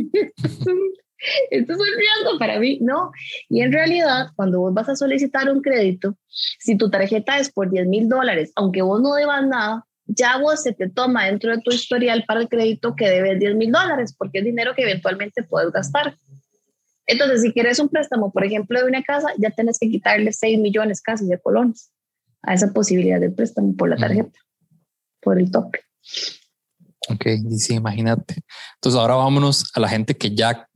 esto 1.50 1.74
es 1.74 1.80
un 1.80 1.98
riesgo 1.98 2.38
para 2.38 2.60
mí, 2.60 2.78
no. 2.80 3.12
Y 3.50 3.62
en 3.62 3.72
realidad, 3.72 4.28
cuando 4.36 4.60
vos 4.60 4.76
vas 4.76 4.90
a 4.90 4.96
solicitar 4.96 5.50
un 5.50 5.64
crédito, 5.64 6.16
si 6.28 6.78
tu 6.78 6.92
tarjeta 6.92 7.40
es 7.40 7.52
por 7.52 7.72
10 7.72 7.88
mil 7.88 8.08
dólares, 8.08 8.52
aunque 8.56 8.84
vos 8.84 9.02
no 9.02 9.16
debas 9.16 9.44
nada, 9.48 9.88
ya 10.06 10.38
vos 10.38 10.62
se 10.62 10.74
te 10.74 10.88
toma 10.88 11.26
dentro 11.26 11.50
de 11.50 11.64
tu 11.64 11.72
historial 11.72 12.26
para 12.28 12.42
el 12.42 12.48
crédito 12.48 12.96
que 12.96 13.10
debes 13.10 13.40
10 13.40 13.56
mil 13.56 13.72
dólares, 13.72 14.14
porque 14.16 14.38
es 14.38 14.46
dinero 14.46 14.76
que 14.76 14.84
eventualmente 14.84 15.42
puedes 15.42 15.72
gastar. 15.72 16.16
Entonces, 17.08 17.42
si 17.42 17.52
quieres 17.54 17.80
un 17.80 17.90
préstamo, 17.90 18.32
por 18.32 18.46
ejemplo, 18.46 18.80
de 18.80 18.86
una 18.86 19.02
casa, 19.02 19.30
ya 19.40 19.50
tienes 19.50 19.80
que 19.80 19.90
quitarle 19.90 20.32
6 20.32 20.60
millones 20.60 21.02
casi 21.02 21.26
de 21.26 21.40
colones 21.40 21.92
a 22.44 22.54
esa 22.54 22.74
posibilidad 22.74 23.20
de 23.20 23.30
préstamo 23.30 23.76
por 23.76 23.90
la 23.90 23.98
tarjeta, 23.98 24.40
por 25.22 25.40
el 25.40 25.52
tope. 25.52 25.80
Ok, 27.10 27.26
y 27.26 27.60
sí, 27.60 27.76
imagínate. 27.76 28.44
Entonces 28.76 29.00
ahora 29.00 29.16
vámonos 29.16 29.72
a 29.74 29.80
la 29.80 29.90
gente 29.90 30.16
que 30.16 30.34
ya 30.34 30.68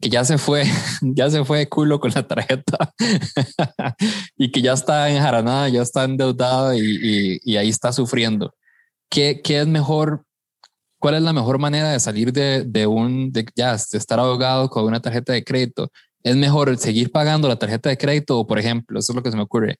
que 0.00 0.10
ya 0.10 0.24
se 0.24 0.38
fue, 0.38 0.64
ya 1.02 1.30
se 1.30 1.44
fue 1.44 1.58
de 1.58 1.68
culo 1.68 2.00
con 2.00 2.10
la 2.14 2.26
tarjeta 2.26 2.92
y 4.36 4.50
que 4.50 4.60
ya 4.62 4.74
está 4.74 5.08
enjaranada, 5.10 5.68
ya 5.68 5.82
está 5.82 6.04
endeudada 6.04 6.76
y, 6.76 7.38
y, 7.42 7.56
ahí 7.56 7.68
está 7.68 7.92
sufriendo. 7.92 8.54
¿Qué, 9.10 9.40
¿Qué, 9.42 9.60
es 9.60 9.66
mejor? 9.66 10.24
¿Cuál 10.98 11.14
es 11.14 11.22
la 11.22 11.32
mejor 11.32 11.58
manera 11.58 11.92
de 11.92 12.00
salir 12.00 12.32
de, 12.32 12.64
de 12.64 12.86
un, 12.86 13.30
de 13.32 13.46
ya 13.54 13.72
de 13.72 13.98
estar 13.98 14.18
ahogado 14.18 14.68
con 14.68 14.84
una 14.84 15.00
tarjeta 15.00 15.32
de 15.32 15.44
crédito? 15.44 15.90
¿Es 16.22 16.36
mejor 16.36 16.76
seguir 16.76 17.12
pagando 17.12 17.48
la 17.48 17.58
tarjeta 17.58 17.88
de 17.88 17.96
crédito 17.96 18.38
o, 18.38 18.46
por 18.46 18.58
ejemplo, 18.58 18.98
eso 18.98 19.12
es 19.12 19.16
lo 19.16 19.22
que 19.22 19.30
se 19.30 19.36
me 19.36 19.44
ocurre, 19.44 19.78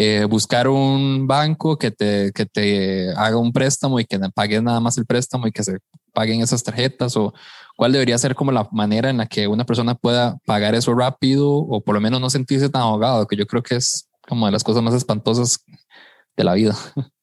eh, 0.00 0.26
buscar 0.26 0.68
un 0.68 1.26
banco 1.26 1.76
que 1.76 1.90
te, 1.90 2.30
que 2.32 2.46
te 2.46 3.10
haga 3.16 3.36
un 3.36 3.52
préstamo 3.52 3.98
y 3.98 4.04
que 4.04 4.16
pagues 4.32 4.62
nada 4.62 4.78
más 4.78 4.96
el 4.96 5.06
préstamo 5.06 5.48
y 5.48 5.50
que 5.50 5.64
se 5.64 5.78
paguen 6.12 6.40
esas 6.40 6.62
tarjetas 6.62 7.16
o 7.16 7.34
cuál 7.76 7.90
debería 7.90 8.16
ser 8.16 8.36
como 8.36 8.52
la 8.52 8.68
manera 8.70 9.10
en 9.10 9.16
la 9.16 9.26
que 9.26 9.48
una 9.48 9.66
persona 9.66 9.96
pueda 9.96 10.38
pagar 10.46 10.76
eso 10.76 10.94
rápido 10.94 11.50
o 11.50 11.80
por 11.82 11.96
lo 11.96 12.00
menos 12.00 12.20
no 12.20 12.30
sentirse 12.30 12.68
tan 12.68 12.82
ahogado, 12.82 13.26
que 13.26 13.34
yo 13.34 13.44
creo 13.48 13.64
que 13.64 13.74
es 13.74 14.08
como 14.28 14.46
de 14.46 14.52
las 14.52 14.62
cosas 14.62 14.84
más 14.84 14.94
espantosas 14.94 15.64
de 16.36 16.44
la 16.44 16.54
vida. 16.54 16.76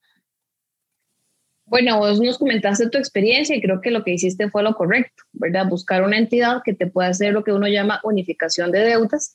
Bueno, 1.68 1.98
vos 1.98 2.22
nos 2.22 2.38
comentaste 2.38 2.90
tu 2.92 3.00
experiencia 3.00 3.56
y 3.56 3.62
creo 3.62 3.82
que 3.82 3.90
lo 3.90 4.04
que 4.04 4.14
hiciste 4.14 4.50
fue 4.52 4.62
lo 4.62 4.76
correcto, 4.76 5.24
¿verdad? 5.34 5.66
Buscar 5.68 6.04
una 6.04 6.20
entidad 6.20 6.62
que 6.64 6.76
te 6.76 6.86
pueda 6.86 7.10
hacer 7.10 7.34
lo 7.34 7.44
que 7.44 7.54
uno 7.54 7.68
llama 7.68 8.02
unificación 8.04 8.72
de 8.72 8.82
deudas. 8.82 9.34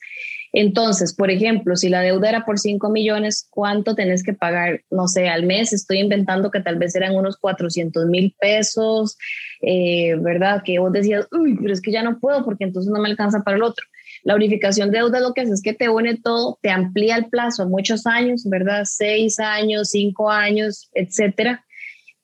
Entonces, 0.52 1.12
por 1.12 1.32
ejemplo, 1.32 1.75
si 1.75 1.88
la 1.88 2.02
deuda 2.02 2.28
era 2.28 2.44
por 2.44 2.60
5 2.60 2.88
millones, 2.90 3.49
¿cuánto 3.50 3.96
tenés 3.96 4.22
que 4.22 4.32
pagar? 4.32 4.82
No 4.90 5.08
sé, 5.08 5.28
al 5.28 5.44
mes 5.44 5.72
estoy 5.72 5.99
inventando 5.99 6.52
que 6.52 6.60
tal 6.60 6.78
vez 6.78 6.94
eran 6.94 7.16
unos 7.16 7.37
400 7.37 8.06
mil 8.06 8.32
pesos, 8.40 9.18
eh, 9.60 10.14
¿verdad? 10.20 10.62
Que 10.64 10.78
vos 10.78 10.92
decías, 10.92 11.26
uy, 11.32 11.56
pero 11.60 11.72
es 11.72 11.80
que 11.80 11.90
ya 11.90 12.04
no 12.04 12.20
puedo 12.20 12.44
porque 12.44 12.62
entonces 12.62 12.92
no 12.92 13.00
me 13.00 13.08
alcanza 13.08 13.42
para 13.42 13.56
el 13.56 13.64
otro. 13.64 13.84
La 14.22 14.37
unificación 14.37 14.92
de 14.92 14.99
deuda 14.99 15.18
lo 15.18 15.34
que 15.34 15.40
hace 15.40 15.52
es 15.52 15.62
que 15.62 15.75
te 15.75 15.88
une 15.88 16.16
todo, 16.16 16.60
te 16.62 16.70
amplía 16.70 17.16
el 17.16 17.26
plazo 17.26 17.64
a 17.64 17.68
muchos 17.68 18.06
años, 18.06 18.44
¿verdad? 18.49 18.84
Seis 18.84 19.40
años, 19.40 19.88
cinco 19.90 20.30
años, 20.30 20.90
etcétera 20.94 21.64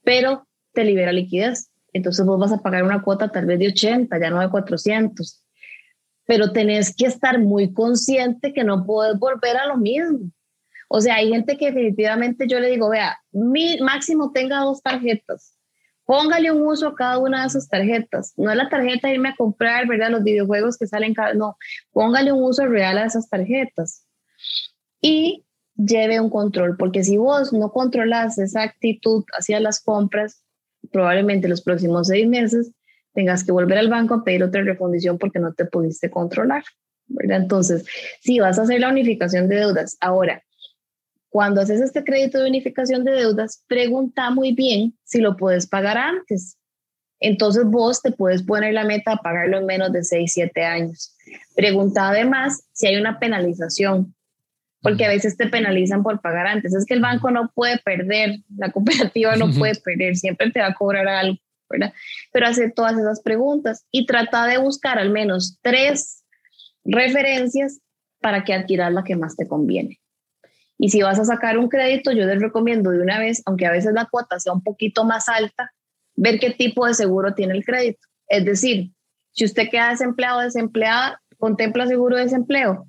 pero 0.06 0.46
te 0.72 0.84
libera 0.84 1.10
liquidez. 1.10 1.68
Entonces 1.92 2.24
vos 2.24 2.38
vas 2.38 2.52
a 2.52 2.62
pagar 2.62 2.84
una 2.84 3.02
cuota 3.02 3.28
tal 3.28 3.44
vez 3.44 3.58
de 3.58 3.68
80, 3.68 4.16
ya 4.20 4.30
no 4.30 4.38
de 4.38 4.48
400. 4.48 5.42
Pero 6.26 6.52
tenés 6.52 6.94
que 6.94 7.06
estar 7.06 7.40
muy 7.40 7.72
consciente 7.72 8.52
que 8.52 8.62
no 8.62 8.86
puedes 8.86 9.18
volver 9.18 9.56
a 9.56 9.66
lo 9.66 9.76
mismo. 9.76 10.30
O 10.88 11.00
sea, 11.00 11.16
hay 11.16 11.30
gente 11.30 11.56
que 11.56 11.72
definitivamente 11.72 12.46
yo 12.46 12.60
le 12.60 12.70
digo, 12.70 12.88
vea, 12.88 13.18
mi 13.32 13.78
máximo 13.80 14.30
tenga 14.30 14.60
dos 14.60 14.80
tarjetas. 14.80 15.56
Póngale 16.04 16.52
un 16.52 16.62
uso 16.62 16.86
a 16.86 16.94
cada 16.94 17.18
una 17.18 17.40
de 17.40 17.48
esas 17.48 17.68
tarjetas. 17.68 18.32
No 18.36 18.52
es 18.52 18.56
la 18.56 18.68
tarjeta 18.68 19.12
irme 19.12 19.30
a 19.30 19.36
comprar, 19.36 19.88
¿verdad? 19.88 20.10
Los 20.10 20.22
videojuegos 20.22 20.76
que 20.78 20.86
salen 20.86 21.14
cada... 21.14 21.34
No, 21.34 21.56
póngale 21.90 22.30
un 22.30 22.44
uso 22.44 22.64
real 22.66 22.98
a 22.98 23.06
esas 23.06 23.28
tarjetas. 23.28 24.06
Y 25.00 25.45
lleve 25.76 26.20
un 26.20 26.30
control, 26.30 26.76
porque 26.76 27.04
si 27.04 27.16
vos 27.16 27.52
no 27.52 27.70
controlas 27.70 28.38
esa 28.38 28.62
actitud 28.62 29.24
hacia 29.38 29.60
las 29.60 29.80
compras, 29.80 30.42
probablemente 30.90 31.48
los 31.48 31.62
próximos 31.62 32.08
seis 32.08 32.26
meses 32.28 32.72
tengas 33.12 33.44
que 33.44 33.52
volver 33.52 33.78
al 33.78 33.88
banco 33.88 34.14
a 34.14 34.24
pedir 34.24 34.42
otra 34.42 34.62
refundición 34.62 35.18
porque 35.18 35.38
no 35.38 35.52
te 35.52 35.64
pudiste 35.64 36.10
controlar. 36.10 36.64
Entonces, 37.20 37.84
si 38.20 38.40
vas 38.40 38.58
a 38.58 38.62
hacer 38.62 38.80
la 38.80 38.90
unificación 38.90 39.48
de 39.48 39.56
deudas, 39.56 39.96
ahora, 40.00 40.42
cuando 41.28 41.60
haces 41.60 41.80
este 41.80 42.04
crédito 42.04 42.38
de 42.38 42.48
unificación 42.48 43.04
de 43.04 43.12
deudas, 43.12 43.62
pregunta 43.66 44.30
muy 44.30 44.52
bien 44.52 44.96
si 45.04 45.20
lo 45.20 45.36
puedes 45.36 45.66
pagar 45.66 45.98
antes. 45.98 46.56
Entonces 47.20 47.64
vos 47.64 48.02
te 48.02 48.12
puedes 48.12 48.42
poner 48.42 48.74
la 48.74 48.84
meta 48.84 49.12
a 49.12 49.16
pagarlo 49.16 49.58
en 49.58 49.66
menos 49.66 49.92
de 49.92 50.02
6, 50.02 50.32
7 50.32 50.64
años. 50.64 51.14
Pregunta 51.54 52.08
además 52.08 52.64
si 52.72 52.86
hay 52.86 52.96
una 52.96 53.18
penalización 53.18 54.15
porque 54.82 55.04
a 55.04 55.08
veces 55.08 55.36
te 55.36 55.48
penalizan 55.48 56.02
por 56.02 56.20
pagar 56.20 56.46
antes. 56.46 56.74
Es 56.74 56.84
que 56.84 56.94
el 56.94 57.00
banco 57.00 57.30
no 57.30 57.50
puede 57.54 57.78
perder, 57.78 58.38
la 58.56 58.70
cooperativa 58.70 59.36
no 59.36 59.50
puede 59.50 59.74
perder, 59.76 60.16
siempre 60.16 60.50
te 60.50 60.60
va 60.60 60.68
a 60.68 60.74
cobrar 60.74 61.08
algo, 61.08 61.38
¿verdad? 61.68 61.92
Pero 62.32 62.46
hace 62.46 62.70
todas 62.70 62.98
esas 62.98 63.20
preguntas 63.20 63.84
y 63.90 64.06
trata 64.06 64.46
de 64.46 64.58
buscar 64.58 64.98
al 64.98 65.10
menos 65.10 65.58
tres 65.62 66.24
referencias 66.84 67.80
para 68.20 68.44
que 68.44 68.54
adquieras 68.54 68.92
la 68.92 69.04
que 69.04 69.16
más 69.16 69.36
te 69.36 69.46
conviene. 69.46 70.00
Y 70.78 70.90
si 70.90 71.02
vas 71.02 71.18
a 71.18 71.24
sacar 71.24 71.58
un 71.58 71.68
crédito, 71.68 72.12
yo 72.12 72.26
les 72.26 72.40
recomiendo 72.40 72.90
de 72.90 73.00
una 73.00 73.18
vez, 73.18 73.42
aunque 73.46 73.66
a 73.66 73.72
veces 73.72 73.94
la 73.94 74.06
cuota 74.06 74.38
sea 74.38 74.52
un 74.52 74.62
poquito 74.62 75.04
más 75.04 75.28
alta, 75.28 75.72
ver 76.14 76.38
qué 76.38 76.50
tipo 76.50 76.86
de 76.86 76.94
seguro 76.94 77.34
tiene 77.34 77.54
el 77.54 77.64
crédito. 77.64 78.00
Es 78.28 78.44
decir, 78.44 78.92
si 79.32 79.44
usted 79.44 79.68
queda 79.70 79.90
desempleado 79.90 80.38
o 80.38 80.42
desempleada, 80.42 81.20
contempla 81.38 81.86
seguro 81.86 82.16
de 82.16 82.24
desempleo, 82.24 82.86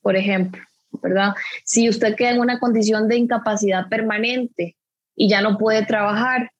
por 0.00 0.16
ejemplo. 0.16 0.62
¿Verdad? 1.02 1.34
Si 1.64 1.88
usted 1.88 2.14
queda 2.14 2.30
en 2.30 2.40
una 2.40 2.58
condición 2.58 3.08
de 3.08 3.16
incapacidad 3.16 3.88
permanente 3.88 4.76
y 5.14 5.28
ya 5.28 5.40
no 5.40 5.58
puede 5.58 5.84
trabajar, 5.84 6.50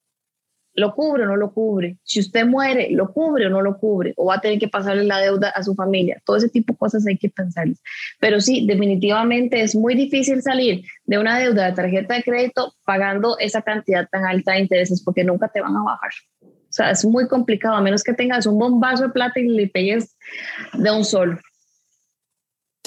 ¿lo 0.78 0.95
cubre 0.95 1.25
o 1.25 1.26
no 1.26 1.37
lo 1.37 1.52
cubre? 1.52 1.99
Si 2.04 2.21
usted 2.21 2.47
muere, 2.47 2.90
¿lo 2.90 3.12
cubre 3.12 3.47
o 3.47 3.50
no 3.50 3.62
lo 3.62 3.78
cubre? 3.78 4.14
¿O 4.16 4.26
va 4.26 4.37
a 4.37 4.40
tener 4.40 4.59
que 4.59 4.68
pasarle 4.68 5.04
la 5.04 5.18
deuda 5.18 5.50
a 5.50 5.62
su 5.62 5.75
familia? 5.75 6.23
Todo 6.25 6.37
ese 6.37 6.49
tipo 6.49 6.73
de 6.73 6.78
cosas 6.78 7.07
hay 7.07 7.18
que 7.18 7.28
pensarles. 7.28 7.83
Pero 8.21 8.40
sí, 8.40 8.64
definitivamente 8.66 9.61
es 9.61 9.75
muy 9.75 9.95
difícil 9.95 10.40
salir 10.40 10.85
de 11.04 11.18
una 11.18 11.38
deuda 11.38 11.66
de 11.66 11.73
tarjeta 11.73 12.14
de 12.14 12.23
crédito 12.23 12.75
pagando 12.85 13.37
esa 13.38 13.62
cantidad 13.62 14.09
tan 14.09 14.25
alta 14.25 14.52
de 14.52 14.61
intereses 14.61 15.02
porque 15.02 15.25
nunca 15.25 15.49
te 15.49 15.61
van 15.61 15.76
a 15.76 15.83
bajar. 15.83 16.11
O 16.42 16.73
sea, 16.73 16.90
es 16.90 17.04
muy 17.04 17.26
complicado, 17.26 17.75
a 17.75 17.80
menos 17.80 18.04
que 18.04 18.12
tengas 18.12 18.47
un 18.47 18.59
bombazo 18.59 19.04
de 19.04 19.09
plata 19.09 19.40
y 19.40 19.49
le 19.49 19.68
pegues 19.68 20.16
de 20.75 20.90
un 20.90 21.04
solo. 21.04 21.38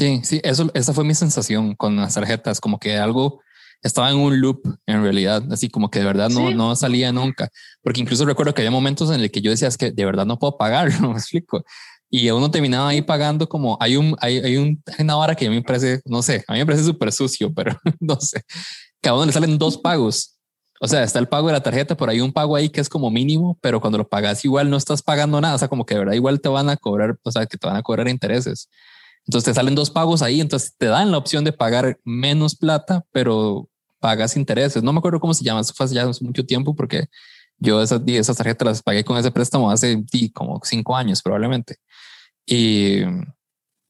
Sí, 0.01 0.19
sí, 0.23 0.41
eso, 0.43 0.71
esa 0.73 0.93
fue 0.93 1.03
mi 1.03 1.13
sensación 1.13 1.75
con 1.75 1.95
las 1.95 2.15
tarjetas, 2.15 2.59
como 2.59 2.79
que 2.79 2.97
algo 2.97 3.39
estaba 3.83 4.09
en 4.09 4.17
un 4.17 4.41
loop 4.41 4.63
en 4.87 5.03
realidad, 5.03 5.43
así 5.51 5.69
como 5.69 5.91
que 5.91 5.99
de 5.99 6.05
verdad 6.05 6.29
no, 6.29 6.49
no 6.49 6.75
salía 6.75 7.11
nunca, 7.11 7.49
porque 7.83 8.01
incluso 8.01 8.25
recuerdo 8.25 8.55
que 8.55 8.63
había 8.63 8.71
momentos 8.71 9.11
en 9.11 9.21
el 9.21 9.29
que 9.29 9.41
yo 9.41 9.51
decía 9.51 9.67
es 9.67 9.77
que 9.77 9.91
de 9.91 10.03
verdad 10.03 10.25
no 10.25 10.39
puedo 10.39 10.57
pagar, 10.57 10.89
no 11.01 11.09
me 11.09 11.19
explico. 11.19 11.63
Y 12.09 12.27
uno 12.31 12.49
terminaba 12.49 12.89
ahí 12.89 13.03
pagando 13.03 13.47
como 13.47 13.77
hay 13.79 13.95
un, 13.95 14.17
hay, 14.21 14.39
hay, 14.39 14.57
un, 14.57 14.83
una 14.97 15.17
hora 15.17 15.35
que 15.35 15.45
a 15.45 15.49
mí 15.51 15.57
me 15.57 15.61
parece, 15.61 16.01
no 16.05 16.23
sé, 16.23 16.43
a 16.47 16.53
mí 16.53 16.57
me 16.57 16.65
parece 16.65 16.83
súper 16.83 17.11
sucio, 17.11 17.53
pero 17.55 17.77
no 17.99 18.19
sé, 18.19 18.41
cada 19.01 19.17
uno 19.17 19.27
le 19.27 19.33
salen 19.33 19.59
dos 19.59 19.77
pagos. 19.77 20.35
O 20.79 20.87
sea, 20.87 21.03
está 21.03 21.19
el 21.19 21.27
pago 21.27 21.45
de 21.45 21.53
la 21.53 21.61
tarjeta, 21.61 21.95
por 21.95 22.09
ahí 22.09 22.21
un 22.21 22.33
pago 22.33 22.55
ahí 22.55 22.69
que 22.69 22.81
es 22.81 22.89
como 22.89 23.11
mínimo, 23.11 23.55
pero 23.61 23.79
cuando 23.79 23.99
lo 23.99 24.09
pagas 24.09 24.43
igual 24.45 24.71
no 24.71 24.77
estás 24.77 25.03
pagando 25.03 25.39
nada. 25.39 25.53
O 25.53 25.57
sea, 25.59 25.67
como 25.67 25.85
que 25.85 25.93
de 25.93 25.99
verdad 25.99 26.13
igual 26.15 26.41
te 26.41 26.49
van 26.49 26.71
a 26.71 26.77
cobrar, 26.77 27.19
o 27.21 27.31
sea, 27.31 27.45
que 27.45 27.55
te 27.59 27.67
van 27.67 27.75
a 27.75 27.83
cobrar 27.83 28.07
intereses. 28.07 28.67
Entonces 29.27 29.45
te 29.45 29.53
salen 29.53 29.75
dos 29.75 29.89
pagos 29.89 30.21
ahí, 30.21 30.41
entonces 30.41 30.75
te 30.77 30.87
dan 30.87 31.11
la 31.11 31.17
opción 31.17 31.43
de 31.43 31.53
pagar 31.53 31.99
menos 32.03 32.55
plata, 32.55 33.05
pero 33.11 33.69
pagas 33.99 34.35
intereses. 34.35 34.83
No 34.83 34.91
me 34.93 34.99
acuerdo 34.99 35.19
cómo 35.19 35.33
se 35.33 35.43
llama, 35.43 35.61
eso 35.61 35.73
fue 35.75 35.87
ya 35.87 36.03
hace 36.03 36.23
mucho 36.25 36.45
tiempo 36.45 36.75
porque 36.75 37.05
yo 37.57 37.81
esas, 37.81 38.01
esas 38.07 38.35
tarjetas 38.35 38.65
las 38.65 38.81
pagué 38.81 39.05
con 39.05 39.17
ese 39.17 39.31
préstamo 39.31 39.69
hace 39.69 40.03
como 40.33 40.59
cinco 40.63 40.95
años 40.95 41.21
probablemente. 41.21 41.77
Y, 42.45 43.01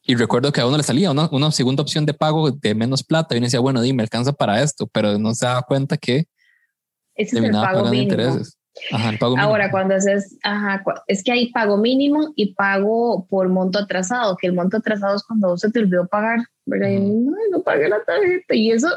y 0.04 0.16
recuerdo 0.16 0.52
que 0.52 0.60
a 0.60 0.68
uno 0.68 0.78
le 0.78 0.84
salía 0.84 1.10
una, 1.10 1.30
una, 1.32 1.52
segunda 1.52 1.82
opción 1.82 2.06
de 2.06 2.14
pago 2.14 2.52
de 2.52 2.76
menos 2.76 3.04
plata 3.04 3.34
y 3.34 3.38
uno 3.38 3.46
decía, 3.46 3.62
bueno, 3.62 3.82
di, 3.82 3.94
me 3.94 4.04
alcanza 4.04 4.34
para 4.34 4.62
esto, 4.62 4.88
pero 4.88 5.18
no 5.18 5.34
se 5.34 5.46
daba 5.46 5.62
cuenta 5.62 5.96
que 5.98 6.26
Ese 7.16 7.38
terminaba 7.38 7.66
es 7.66 7.70
el 7.70 7.76
pago 7.76 7.86
pagando 7.86 7.92
mínimo. 7.92 8.12
intereses. 8.12 8.58
Ahora, 9.38 9.70
cuando 9.70 9.96
haces, 9.96 10.38
ajá, 10.44 10.84
es 11.08 11.24
que 11.24 11.32
hay 11.32 11.52
pago 11.52 11.78
mínimo 11.78 12.34
y 12.36 12.54
pago 12.54 13.28
por 13.30 13.50
monto 13.50 13.80
atrasado, 13.80 14.38
que 14.38 14.48
el 14.48 14.54
monto 14.54 14.78
atrasado 14.78 15.16
es 15.16 15.24
cuando 15.24 15.58
se 15.58 15.72
te 15.72 15.80
olvidó 15.80 16.08
pagar, 16.08 16.40
¿verdad? 16.66 16.90
no, 16.90 17.36
no 17.52 17.62
pagué 17.64 17.90
la 17.90 18.04
tarjeta 18.04 18.56
y 18.56 18.72
eso 18.72 18.90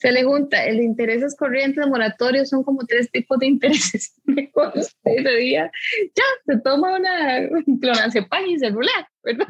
se 0.00 0.12
le 0.12 0.24
junta. 0.24 0.64
El 0.64 0.78
de 0.78 0.84
intereses 0.84 1.36
corrientes, 1.36 1.86
moratorios, 1.86 2.48
son 2.48 2.64
como 2.64 2.84
tres 2.86 3.10
tipos 3.10 3.38
de 3.38 3.46
intereses. 3.46 4.14
Ese 5.04 5.36
día, 5.36 5.70
ya, 6.16 6.24
se 6.46 6.60
toma 6.60 6.96
una 6.96 7.48
clonazepam 7.80 8.46
y 8.46 8.68
rulea, 8.68 9.10
¿verdad? 9.22 9.46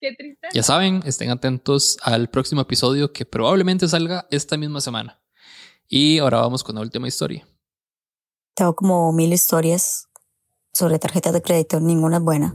qué 0.00 0.14
triste. 0.14 0.48
Ya 0.52 0.62
saben, 0.62 1.00
estén 1.06 1.30
atentos 1.30 1.98
al 2.02 2.28
próximo 2.28 2.60
episodio 2.60 3.12
que 3.12 3.24
probablemente 3.24 3.88
salga 3.88 4.26
esta 4.30 4.56
misma 4.56 4.80
semana. 4.80 5.20
Y 5.88 6.18
ahora 6.18 6.38
vamos 6.38 6.64
con 6.64 6.74
la 6.74 6.80
última 6.80 7.06
historia. 7.06 7.46
Como 8.70 9.12
mil 9.12 9.32
historias 9.32 10.08
sobre 10.72 11.00
tarjetas 11.00 11.32
de 11.32 11.42
crédito, 11.42 11.80
ninguna 11.80 12.18
es 12.18 12.22
buena. 12.22 12.54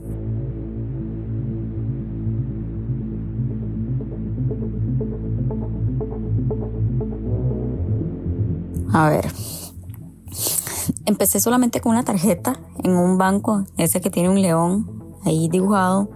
A 8.94 9.10
ver. 9.10 9.30
Empecé 11.04 11.40
solamente 11.40 11.82
con 11.82 11.92
una 11.92 12.04
tarjeta 12.04 12.58
en 12.82 12.96
un 12.96 13.18
banco, 13.18 13.64
esa 13.76 14.00
que 14.00 14.08
tiene 14.08 14.30
un 14.30 14.40
león 14.40 15.18
ahí 15.24 15.48
dibujado, 15.48 16.08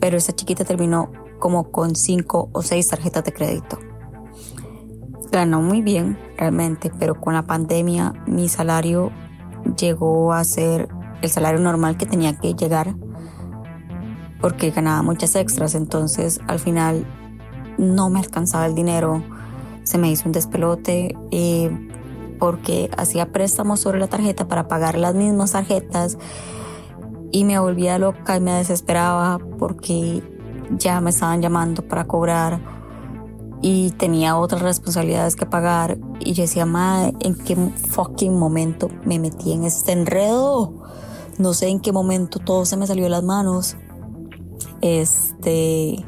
pero 0.00 0.16
esa 0.16 0.32
chiquita 0.32 0.64
terminó 0.64 1.12
como 1.38 1.70
con 1.70 1.94
cinco 1.94 2.48
o 2.52 2.62
seis 2.62 2.88
tarjetas 2.88 3.24
de 3.24 3.32
crédito. 3.34 3.78
Ganó 5.32 5.62
muy 5.62 5.82
bien 5.82 6.18
realmente, 6.36 6.92
pero 6.98 7.14
con 7.14 7.34
la 7.34 7.42
pandemia 7.42 8.12
mi 8.26 8.48
salario 8.48 9.10
llegó 9.76 10.32
a 10.32 10.44
ser 10.44 10.88
el 11.22 11.30
salario 11.30 11.58
normal 11.58 11.96
que 11.96 12.06
tenía 12.06 12.38
que 12.38 12.54
llegar 12.54 12.94
porque 14.42 14.72
ganaba 14.72 15.02
muchas 15.02 15.36
extras, 15.36 15.74
entonces 15.74 16.40
al 16.48 16.58
final 16.58 17.06
no 17.78 18.10
me 18.10 18.18
alcanzaba 18.18 18.66
el 18.66 18.74
dinero, 18.74 19.22
se 19.84 19.98
me 19.98 20.10
hizo 20.10 20.24
un 20.26 20.32
despelote 20.32 21.16
eh, 21.30 21.70
porque 22.38 22.90
hacía 22.96 23.30
préstamos 23.32 23.80
sobre 23.80 24.00
la 24.00 24.08
tarjeta 24.08 24.48
para 24.48 24.66
pagar 24.66 24.98
las 24.98 25.14
mismas 25.14 25.52
tarjetas 25.52 26.18
y 27.30 27.44
me 27.44 27.58
volvía 27.58 27.98
loca 27.98 28.36
y 28.36 28.40
me 28.40 28.52
desesperaba 28.52 29.38
porque 29.58 30.22
ya 30.76 31.00
me 31.00 31.10
estaban 31.10 31.40
llamando 31.40 31.86
para 31.86 32.04
cobrar 32.04 32.60
y 33.62 33.92
tenía 33.92 34.36
otras 34.36 34.60
responsabilidades 34.60 35.36
que 35.36 35.46
pagar 35.46 35.96
y 36.18 36.32
yo 36.32 36.42
decía, 36.42 36.66
madre, 36.66 37.14
¿en 37.20 37.36
qué 37.36 37.56
fucking 37.56 38.36
momento 38.36 38.88
me 39.04 39.20
metí 39.20 39.52
en 39.52 39.62
este 39.62 39.92
enredo? 39.92 40.74
No 41.38 41.54
sé 41.54 41.68
en 41.68 41.80
qué 41.80 41.92
momento 41.92 42.40
todo 42.40 42.64
se 42.64 42.76
me 42.76 42.88
salió 42.88 43.04
de 43.04 43.10
las 43.10 43.22
manos. 43.22 43.76
Este, 44.80 46.04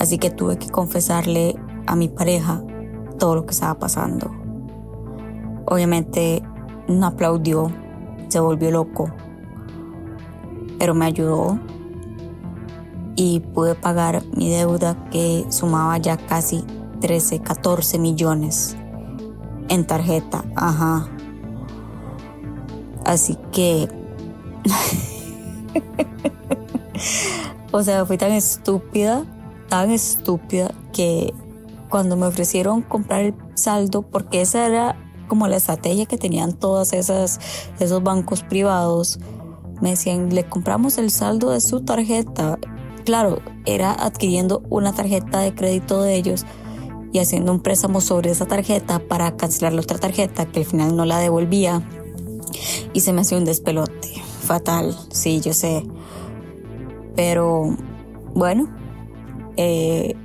así 0.00 0.18
que 0.18 0.30
tuve 0.30 0.58
que 0.58 0.68
confesarle 0.68 1.54
a 1.86 1.94
mi 1.94 2.08
pareja 2.08 2.62
todo 3.16 3.36
lo 3.36 3.46
que 3.46 3.52
estaba 3.52 3.78
pasando. 3.78 4.32
Obviamente 5.66 6.42
no 6.88 7.06
aplaudió, 7.06 7.70
se 8.26 8.40
volvió 8.40 8.72
loco, 8.72 9.08
pero 10.80 10.94
me 10.94 11.06
ayudó 11.06 11.60
y 13.16 13.40
pude 13.40 13.74
pagar 13.74 14.22
mi 14.36 14.50
deuda 14.50 15.08
que 15.10 15.46
sumaba 15.48 15.96
ya 15.98 16.18
casi 16.18 16.62
13, 17.00 17.40
14 17.40 17.98
millones 17.98 18.76
en 19.68 19.86
tarjeta. 19.86 20.44
Ajá. 20.54 21.08
Así 23.04 23.38
que 23.52 23.88
o 27.72 27.82
sea, 27.82 28.04
fui 28.04 28.18
tan 28.18 28.32
estúpida, 28.32 29.24
tan 29.68 29.90
estúpida 29.90 30.72
que 30.92 31.32
cuando 31.88 32.16
me 32.16 32.26
ofrecieron 32.26 32.82
comprar 32.82 33.22
el 33.22 33.34
saldo, 33.54 34.02
porque 34.02 34.40
esa 34.40 34.66
era 34.66 34.96
como 35.28 35.48
la 35.48 35.56
estrategia 35.56 36.06
que 36.06 36.18
tenían 36.18 36.52
todas 36.52 36.92
esas 36.92 37.40
esos 37.80 38.02
bancos 38.02 38.42
privados, 38.42 39.18
me 39.80 39.90
decían, 39.90 40.34
"Le 40.34 40.48
compramos 40.48 40.98
el 40.98 41.10
saldo 41.10 41.50
de 41.50 41.60
su 41.60 41.82
tarjeta." 41.82 42.58
Claro, 43.06 43.38
era 43.66 43.92
adquiriendo 43.92 44.64
una 44.68 44.92
tarjeta 44.92 45.38
de 45.38 45.54
crédito 45.54 46.02
de 46.02 46.16
ellos 46.16 46.44
y 47.12 47.20
haciendo 47.20 47.52
un 47.52 47.60
préstamo 47.60 48.00
sobre 48.00 48.32
esa 48.32 48.46
tarjeta 48.46 48.98
para 48.98 49.36
cancelar 49.36 49.74
la 49.74 49.82
otra 49.82 49.96
tarjeta 49.96 50.46
que 50.46 50.58
al 50.58 50.66
final 50.66 50.96
no 50.96 51.04
la 51.04 51.18
devolvía 51.18 51.88
y 52.92 53.00
se 53.00 53.12
me 53.12 53.20
hacía 53.20 53.38
un 53.38 53.44
despelote 53.44 54.08
fatal, 54.40 54.92
sí, 55.12 55.40
yo 55.40 55.52
sé. 55.52 55.86
Pero 57.14 57.76
bueno, 58.34 58.68
eh, 59.56 60.16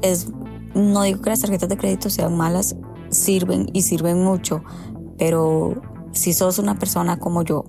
es, 0.00 0.32
no 0.74 1.02
digo 1.02 1.20
que 1.20 1.28
las 1.28 1.40
tarjetas 1.40 1.68
de 1.68 1.76
crédito 1.76 2.08
sean 2.08 2.38
malas, 2.38 2.74
sirven 3.10 3.68
y 3.74 3.82
sirven 3.82 4.24
mucho, 4.24 4.64
pero 5.18 5.74
si 6.12 6.32
sos 6.32 6.58
una 6.58 6.78
persona 6.78 7.18
como 7.18 7.42
yo, 7.42 7.66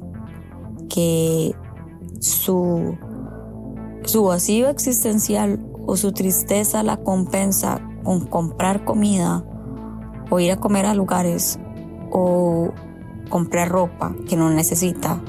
que 0.88 1.54
su, 2.22 2.98
su 4.05 4.24
vacío 4.24 4.70
existencial 4.70 5.59
o 5.85 5.98
su 5.98 6.11
tristeza 6.11 6.83
la 6.83 6.98
compensa 6.98 7.81
con 8.03 8.25
comprar 8.25 8.83
comida 8.83 9.44
o 10.29 10.39
ir 10.39 10.51
a 10.51 10.57
comer 10.57 10.85
a 10.85 10.94
lugares 10.94 11.59
o 12.11 12.72
comprar 13.29 13.70
ropa 13.70 14.16
que 14.27 14.35
no 14.35 14.50
necesita, 14.50 15.22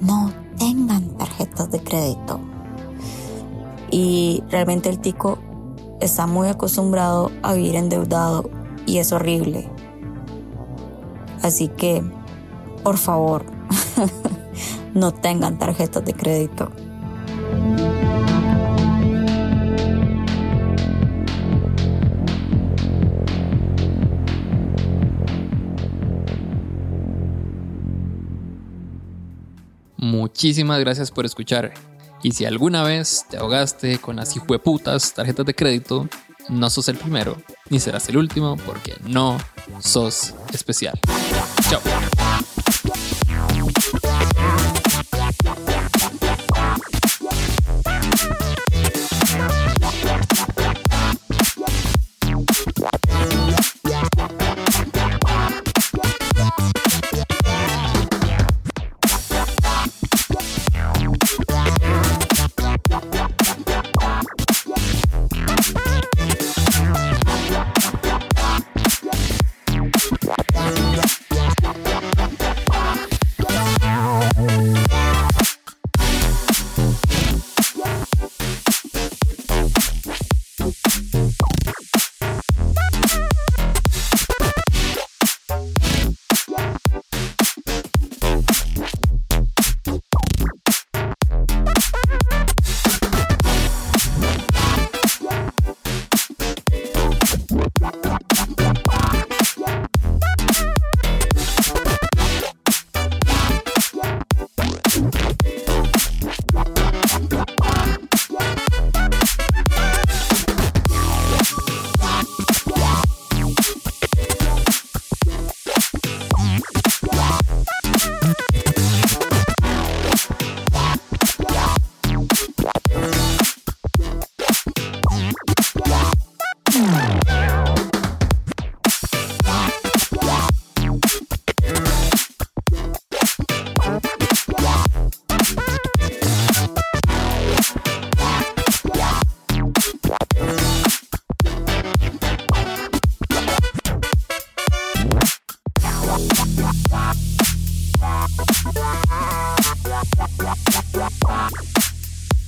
no 0.00 0.32
tengan 0.58 1.16
tarjetas 1.16 1.70
de 1.70 1.80
crédito. 1.80 2.40
Y 3.90 4.42
realmente 4.50 4.88
el 4.88 4.98
tico 4.98 5.38
está 6.00 6.26
muy 6.26 6.48
acostumbrado 6.48 7.30
a 7.42 7.54
vivir 7.54 7.76
endeudado 7.76 8.50
y 8.86 8.98
es 8.98 9.12
horrible. 9.12 9.68
Así 11.42 11.68
que, 11.68 12.02
por 12.82 12.96
favor, 12.96 13.44
no 14.94 15.12
tengan 15.12 15.58
tarjetas 15.58 16.04
de 16.04 16.14
crédito. 16.14 16.70
Muchísimas 30.34 30.80
gracias 30.80 31.12
por 31.12 31.24
escuchar. 31.24 31.72
Y 32.24 32.32
si 32.32 32.44
alguna 32.44 32.82
vez 32.82 33.24
te 33.30 33.36
ahogaste 33.36 33.98
con 33.98 34.16
las 34.16 34.34
hijueputas 34.34 35.14
tarjetas 35.14 35.46
de 35.46 35.54
crédito, 35.54 36.08
no 36.48 36.70
sos 36.70 36.88
el 36.88 36.96
primero, 36.96 37.40
ni 37.70 37.78
serás 37.78 38.08
el 38.08 38.16
último, 38.16 38.56
porque 38.66 38.96
no 39.06 39.38
sos 39.78 40.34
especial. 40.52 40.98
Chao. 41.70 41.80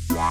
Yeah. 0.09 0.31